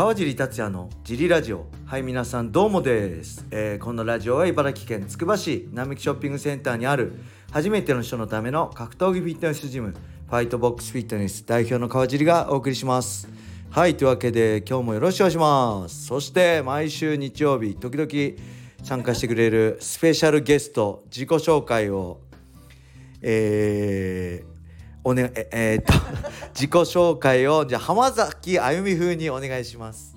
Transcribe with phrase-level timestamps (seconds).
[0.00, 1.66] 川尻達也のジリラジオ。
[1.84, 7.12] はい皆さんどうもです、えーこのラジオは茨城県つくば市並木ショッピングセンターにある
[7.52, 13.28] 初めての人のための格闘技フィットネスジムファイトボックスフィットネス代表の川尻がお送りします。
[13.68, 16.06] はいというわけで今日もよろしくお願いします。
[16.06, 22.20] そして毎週日曜日時々参加してくれるスペシャルゲスト自己紹介を
[23.20, 24.49] えー
[25.02, 25.92] おねえ えーっと
[26.52, 30.14] 自己紹介をじゃあ浜崎あゆみ風にお願いします。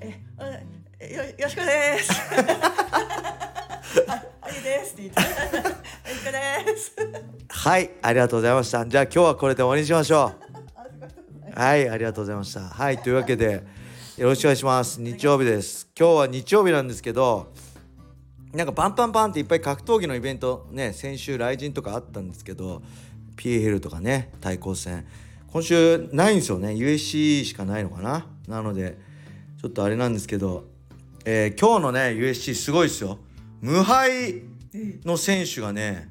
[0.00, 0.46] え、あ
[1.04, 2.12] よよろしくです。
[4.08, 5.20] あ、あゆですって言って。
[5.20, 5.28] よ
[6.04, 6.96] ろしくです。
[7.48, 8.84] はいありがとうございました。
[8.86, 10.32] じゃあ今日はこれで終わりにしましょ
[11.56, 11.60] う。
[11.60, 12.60] はいありがとうございました。
[12.60, 13.62] はいというわけで
[14.16, 15.00] よろしくお願いします。
[15.00, 15.88] 日曜日です。
[15.96, 17.52] 今日は日曜日なんですけど。
[18.52, 22.82] なんかパンパンパンっていっぱい格闘技のイベントね先週雷神とかあったんですけど
[23.36, 25.06] PL とかね対抗戦。
[25.52, 26.70] 今週ないんですよね。
[26.70, 28.26] USC しかないのかな。
[28.48, 28.98] なので
[29.60, 30.64] ちょっとあれなんですけど、
[31.24, 33.18] えー今日のね USC すごいですよ。
[33.60, 34.42] 無敗
[35.04, 36.08] の選手がね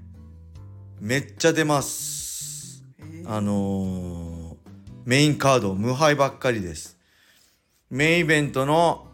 [1.00, 2.84] めっちゃ出ます。
[3.26, 4.56] あのー
[5.06, 6.98] メインカード無敗ばっかりです。
[7.90, 9.08] メインイベントの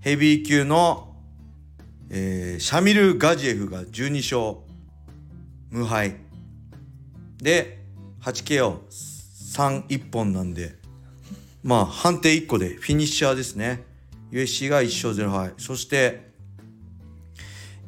[0.00, 1.16] ヘビー級の
[2.10, 4.60] えーシャミル・ガジエフが12勝。
[5.70, 6.16] 無敗
[7.42, 7.82] で
[8.22, 10.80] 8KO31 本なんで。
[11.62, 13.84] まあ判定1個でフィニッシャーですね。
[14.30, 16.30] USC が1勝0敗そして、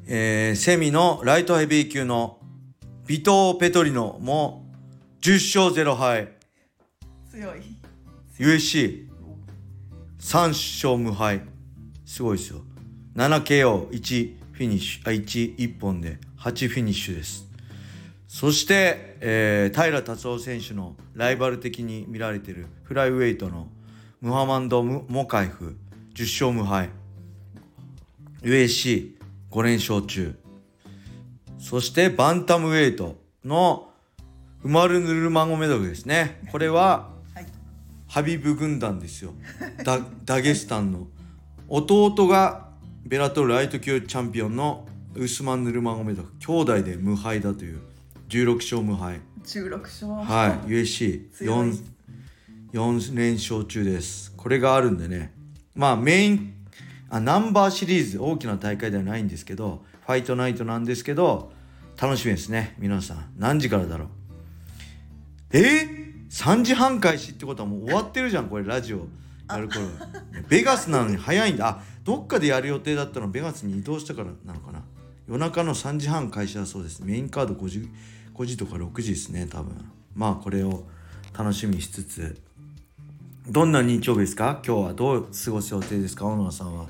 [0.06, 2.39] えーセミのライトヘビー級の
[3.06, 4.67] ビトー・ペトリノも
[5.22, 6.33] 10勝0敗
[7.31, 7.61] 強い。
[8.39, 9.06] USC3
[10.48, 11.42] 勝無敗
[12.05, 12.62] すごいですよ。
[13.16, 17.52] 7KO1 フィニッシュあ11本で8フィニッシュです
[18.33, 23.69] そして、えー平達夫選手のライバル的に見られているフライウェイトの
[24.22, 25.77] ムハマンド・ムモカイフ
[26.14, 26.88] 10勝無敗
[28.41, 30.34] USC5 連勝中
[31.59, 33.91] そしてバンタムウェイトの
[34.62, 37.47] ウマルヌルマゴメドフですねこれははい。
[38.09, 39.34] ハビブ軍団ですよ
[39.84, 41.06] ダダゲスタンの
[41.69, 42.71] 弟が
[43.04, 47.91] ベラトルライト級チャンピオンのウスマン・ヌルマゴメドフ兄弟で無敗だという
[48.32, 50.10] 16勝無敗十六勝。
[50.10, 50.70] はい。
[50.70, 51.78] USC4 強い。
[52.72, 54.32] 4連勝中です。
[54.34, 55.34] これがあるんでね。
[55.75, 56.54] まあメイン
[57.10, 61.53] あナンバーシリーズ大きな大会ではないんですけどファイトナイトなんですけど
[62.00, 63.34] 楽しみですね皆さん。
[63.37, 64.09] 何時からだろう。
[65.50, 65.59] え？
[65.60, 69.09] ー、3時半開始ってことはもう終わってるじゃんこれラジオ。
[69.50, 69.81] やる頃。
[70.48, 71.69] ベガスなのに早いんだ。
[71.69, 74.82] あどっかでやる予定だったのベガスに移動したからなのかな。
[75.28, 77.00] 夜中の3時半開始だそうです。
[77.04, 77.91] メインカード5時
[78.34, 79.75] ,5 時とか6時ですね多分。
[80.15, 80.84] まあこれを
[81.37, 82.37] 楽しみにしつつ。
[83.48, 84.60] どんな日曜日ですか？
[84.65, 86.26] 今日はどう過ごす予定ですか？
[86.26, 86.87] 小野さんは。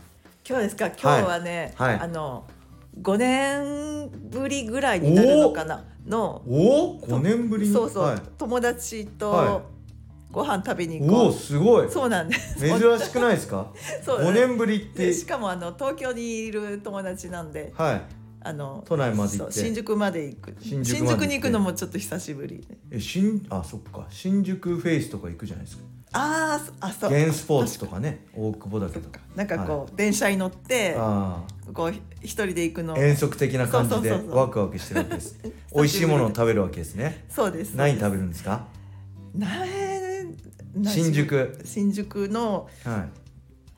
[0.47, 0.86] 今日ですか？
[0.88, 1.98] 今日はね、はい。
[2.00, 2.44] あの
[3.00, 5.84] 五年ぶりぐらいになるのかな？
[6.06, 6.42] の。
[6.47, 7.72] おお5年ぶりに？
[7.72, 9.62] そうそう、はい、友達はと
[10.31, 11.32] ご飯食べに行おおこう。
[11.32, 11.91] すごい。
[11.91, 12.58] そうなんです。
[12.58, 13.72] 珍しくないですか？
[14.04, 15.06] そう5年ぶりって。
[15.06, 18.02] でしかもあの東京にいる友達なんで、はい
[18.44, 19.53] あの都内まで行って。
[19.53, 20.56] 新宿まで行く。
[20.60, 24.06] 新宿に行くのもちょっと久しぶりでえ新あそっか。
[24.10, 25.84] 新宿フェイスとか行くじゃないですか。
[26.14, 27.10] ああそう。
[27.10, 28.26] ゲンスポーツとかね。
[28.34, 31.42] 大久保だけどなんかこう、電車に乗ってあ
[31.72, 32.94] こう一人で行くの。
[32.94, 35.38] あ遠足的な感じでワクワクしてるわけです。
[35.75, 37.25] 美味しいものを食べるわけですね。
[37.28, 37.75] そうです。
[37.75, 38.66] 何食べるるんですか？
[40.84, 41.58] 新宿。
[41.64, 43.06] 新宿のは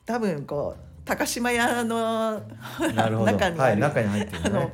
[0.05, 2.41] 多分こう高島屋の
[3.25, 4.73] 中にはい中に入ってるね。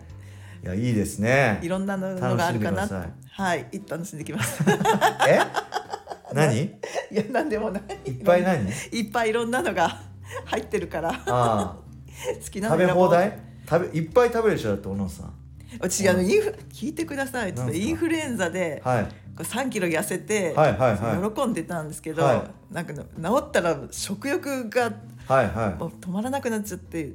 [0.64, 1.60] いやいいですね。
[1.62, 2.88] いろんなのがあるかな
[3.32, 4.64] はい一旦楽しんできます。
[5.28, 5.40] え？
[6.34, 6.62] 何？
[6.64, 6.70] い
[7.12, 8.10] やなんでもない。
[8.10, 8.70] いっぱい何？
[8.92, 10.00] いっぱいいろんなのが
[10.46, 11.14] 入ってるから。
[11.26, 13.38] 好きなの食べ放題？
[13.70, 15.34] 食べいっぱい食べるでしょだって小野さん。
[15.80, 17.54] 私あのインフ聞いてください。
[17.54, 19.08] ちょっとインフルエンザではい
[19.38, 21.32] 3キロ痩せて、はいはいはい。
[21.36, 23.04] 喜んでたんですけど、はなんか治
[23.40, 24.92] ったら食欲が
[25.28, 27.14] はいはもう止まらなくなっちゃって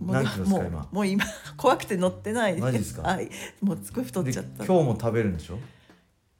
[0.00, 0.88] もう何キロですかもう今？
[0.92, 1.24] もう今
[1.56, 3.02] 怖くて乗ってないマジですか？
[3.02, 3.28] はい。
[3.60, 4.64] もうすごい太っちゃった。
[4.64, 5.58] 今日も食べるんでしょ？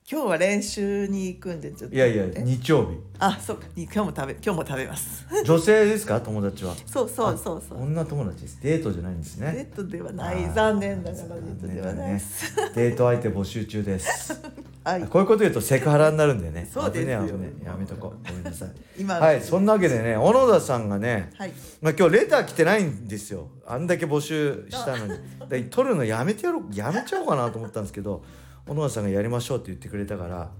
[0.06, 1.96] 今日は練習に行くんでちょっと。
[1.96, 2.98] いやいやえ日曜日。
[3.18, 5.24] あそう今日も食べ今日も食べます。
[5.46, 6.20] 女性ですか？
[6.20, 6.74] 友達は？
[6.84, 7.82] そうそうそうそう。
[7.82, 8.60] 女友達です。
[8.62, 10.50] デートじゃないんですデねートではない。
[10.54, 14.32] 残念ながらデートではないです、デート相手募集中です。
[14.34, 14.53] は い
[14.84, 16.68] こういうこと言うとセクハラになるんでね。
[16.70, 18.28] そうですねやめとこう。
[18.28, 18.68] ごめんなさい。
[19.00, 19.40] 今はい。
[19.40, 21.52] そんなわけでね小野田さんがねはい。
[21.80, 23.48] まあ今日レター来てないんですよ。
[23.66, 25.18] あんだけ募集したのに。
[25.48, 28.22] で取るのやめてやろうやめちゃおうかなと思ったんですけど
[28.66, 30.50] 小野田さんがやりましょうって言ってくれたから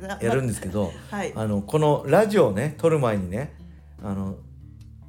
[0.00, 1.32] なやるんですけど、はい。
[1.34, 3.54] あのこのラジオをね撮る前にね
[4.02, 4.36] あの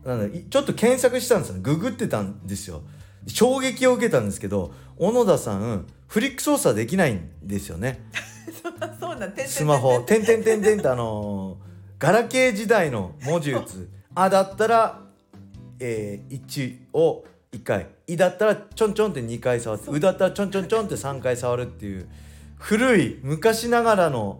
[0.03, 2.81] なんだいちょっと検索したんですよググってたんですよ。
[3.27, 7.99] 衝撃を受けたんですけど小野田さんフリック操作できないんですよね
[8.99, 11.69] そうなんスマホ「てんてんてんてん」ってあのー
[11.99, 15.01] ガラケー時代の文字打つ「あ」だったら、
[15.81, 22.07] えー、1を1回「い」だったらちょんちょんって2回触って「う」だったらちょんちょんちょんって3回触るっていう
[22.57, 24.39] 古い昔ながらの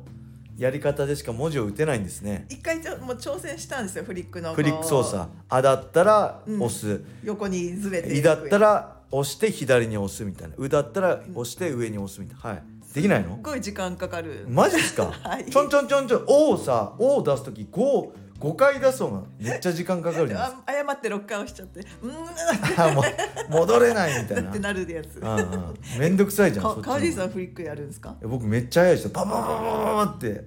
[0.58, 2.46] やり方でしか文字を打てないんですね。
[2.50, 4.54] 一回ちょもう挑戦したんですよフリックの。
[4.54, 5.26] フリック操作。
[5.26, 6.62] こ「あ」だったらうん。
[6.62, 6.92] 押す。
[6.92, 12.50] う横にずれ「てい」だったら押して左に押すみたいな「う」だったら押して上に押すみたいな。
[12.52, 13.36] はいできないの？
[13.36, 14.46] すっごい時間かかる。
[14.50, 15.46] マジっすか、 はい。
[15.46, 18.10] ちょんちょんちょんちょん「お」をさ「お」を出す時5
[18.40, 21.82] 5回出すのがめっちゃ時間かかるじゃないですあ誤って6回押しちゃって。
[21.82, 22.76] うーん。
[22.76, 24.50] かあもう戻れないみたいな。
[24.50, 25.20] ってなるやつ。
[25.20, 25.76] うんうん。
[26.00, 28.16] めんどくさいじゃんそっちのか川尻さんフリックやるんですか？
[28.20, 29.12] いや僕めっちゃ早いですよ。
[29.12, 30.46] パパパパパパって。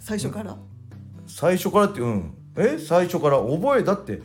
[0.00, 0.56] 最初から、
[1.26, 2.34] 最初からってうん。
[2.56, 2.78] え？
[2.78, 3.38] 最初から？
[3.38, 4.20] 覚えだって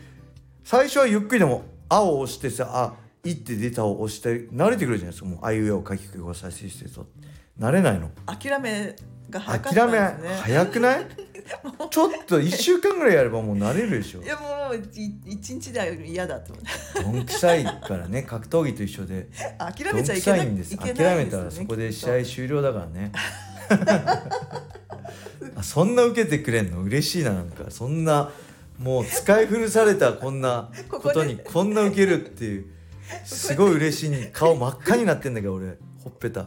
[0.63, 2.93] 最初はゆっくりでも「あ」を押してさ「あ」
[3.23, 5.29] 「い」って出たを押して慣れてくるじゃないですか。
[5.29, 7.07] もうあいうえを書きくを再生してると。
[7.59, 8.09] 慣れないの。
[8.25, 8.95] 諦め
[9.29, 10.39] が早かった諦めんですね。
[10.41, 11.05] 早くない？
[11.89, 14.21] ちょっと1週間ぐらいやればもう慣れるでしょ。
[14.21, 14.79] いやもうい
[15.25, 16.53] 一日では嫌だと
[17.01, 18.21] どんくさいからね。
[18.23, 19.27] 格闘技と一緒で。
[19.57, 20.77] 諦めちゃいけないんです。
[20.77, 23.11] 諦めたらそこで試合終了だからね。
[25.55, 26.81] あそんな受けてくれんの？
[26.83, 27.65] 嬉しいななんか。
[27.69, 28.31] そんな
[28.77, 32.65] もう使い古されたこんなことに こんな受けるっていう
[33.23, 35.77] すごい嬉しいに顔真っ赤になってんだけど俺。
[36.03, 36.45] ほっぺた。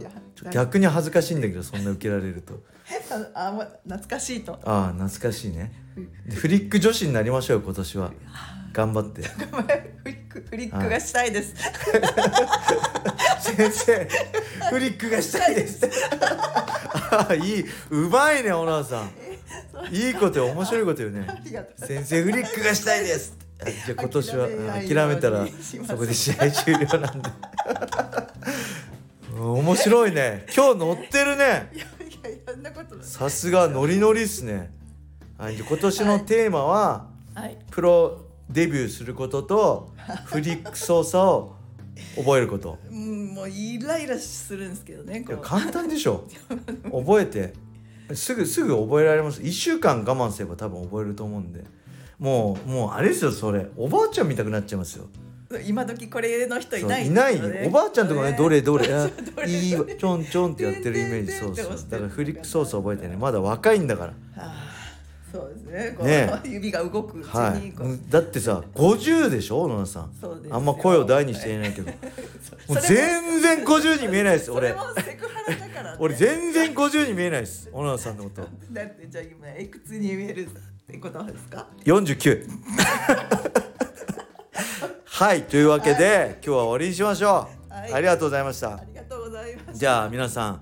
[0.50, 2.62] 逆に恥ずかしいんだけどそんな受けられると。
[3.34, 4.58] ああ懐かしいと。
[4.64, 5.72] ああ懐かしいね。
[6.26, 8.12] でフリック女子になりましょうよ今年は。
[8.72, 9.22] 頑張って。
[9.28, 11.54] フリックフリックがしたいです、
[13.40, 14.08] 先生
[14.70, 15.86] フリックがしたいです。
[17.10, 17.64] ああいい。
[17.90, 19.10] うまいね小野さん。
[19.94, 21.26] いいことよ面白いことよね。
[21.76, 23.36] 先生フリックがしたいです。
[23.51, 25.46] あじゃあ今年は諦めたら
[25.86, 27.30] そこで試合終了なんで。
[29.34, 30.46] う ん面白いね。
[30.54, 31.72] 今日乗ってるね。
[33.02, 34.70] さすがノリノリっすね。
[35.38, 37.58] はい今年のテーマは、はい。
[37.70, 39.92] プロデビューすることと
[40.26, 41.56] フリック操作を
[42.16, 42.78] 覚えること。
[42.90, 46.24] うんもうイライラするんですけどね簡単でしょ。
[46.92, 47.54] 覚えて。
[48.14, 49.40] すぐすぐ覚えられます。
[49.40, 51.64] 1週間我慢すれば多分覚えると思うんで
[52.22, 53.66] もうもうあれですよそれ。
[53.76, 55.06] おばあちゃん見たくなっちゃいますよ。
[55.66, 57.08] 今時これの人いない。
[57.08, 57.66] いない。
[57.66, 58.86] おばあちゃんとかねどれどれ
[59.46, 61.32] いいわちょんちょんってやってるイメージ。
[61.32, 64.12] そうそうだからフリック操作覚えてねまだ若いんだから。
[64.36, 65.96] あーそうですね。
[66.00, 66.40] ね。
[66.44, 67.98] 指が動くうちはにこう、い。
[68.08, 70.12] だってさ50でしょ野田さん。
[70.20, 70.54] そうですよ。
[70.54, 71.90] あんま声を大にして言えないけど。
[72.68, 74.76] もう全然50に見えないです俺。
[75.98, 78.42] 俺全然50に見えないです小野田さんのこと。
[78.70, 80.48] だってじゃあ今いくつに見える
[80.92, 82.46] ってことですか？49
[85.04, 87.94] はいというわけで、今日は終わりにしましょう、はい。
[87.94, 88.76] ありがとうございました。
[88.76, 90.60] ありがとうございますじゃあ皆さん、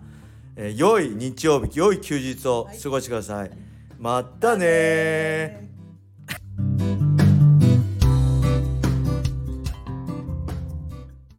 [0.54, 3.50] えー良い日曜日良い休日を過ごしてください、
[3.98, 5.69] またねー